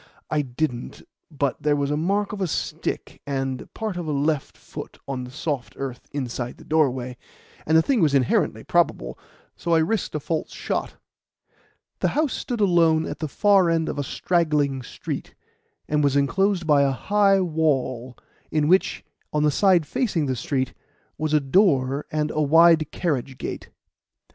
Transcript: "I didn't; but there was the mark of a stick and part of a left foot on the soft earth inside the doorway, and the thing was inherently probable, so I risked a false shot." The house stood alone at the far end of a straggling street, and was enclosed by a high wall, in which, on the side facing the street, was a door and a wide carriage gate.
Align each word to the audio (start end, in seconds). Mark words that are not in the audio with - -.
"I 0.31 0.41
didn't; 0.41 1.03
but 1.29 1.61
there 1.61 1.75
was 1.75 1.91
the 1.91 1.95
mark 1.95 2.31
of 2.33 2.41
a 2.41 2.47
stick 2.47 3.21
and 3.27 3.71
part 3.75 3.97
of 3.97 4.07
a 4.07 4.11
left 4.11 4.57
foot 4.57 4.97
on 5.07 5.25
the 5.25 5.29
soft 5.29 5.75
earth 5.77 6.07
inside 6.11 6.57
the 6.57 6.63
doorway, 6.63 7.17
and 7.67 7.77
the 7.77 7.83
thing 7.83 8.01
was 8.01 8.15
inherently 8.15 8.63
probable, 8.63 9.19
so 9.55 9.75
I 9.75 9.77
risked 9.77 10.15
a 10.15 10.19
false 10.19 10.51
shot." 10.53 10.95
The 11.99 12.07
house 12.17 12.33
stood 12.33 12.59
alone 12.61 13.05
at 13.05 13.19
the 13.19 13.27
far 13.27 13.69
end 13.69 13.87
of 13.89 13.99
a 13.99 14.03
straggling 14.03 14.81
street, 14.81 15.35
and 15.87 16.03
was 16.03 16.15
enclosed 16.15 16.65
by 16.65 16.81
a 16.81 16.89
high 16.89 17.39
wall, 17.39 18.17
in 18.49 18.67
which, 18.67 19.05
on 19.31 19.43
the 19.43 19.51
side 19.51 19.85
facing 19.85 20.25
the 20.25 20.35
street, 20.35 20.73
was 21.19 21.31
a 21.31 21.39
door 21.39 22.07
and 22.11 22.31
a 22.31 22.41
wide 22.41 22.89
carriage 22.89 23.37
gate. 23.37 23.69